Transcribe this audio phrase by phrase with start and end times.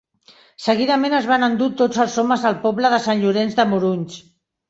[0.67, 4.19] Seguidament es van endur tots els homes al poble de Sant Llorenç de Morunys.